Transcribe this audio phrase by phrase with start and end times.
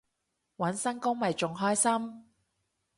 [0.57, 2.25] 搵新工咪仲開心